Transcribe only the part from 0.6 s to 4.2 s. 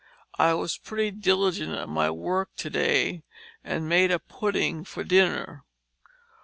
pretty diligent at my work to day and made a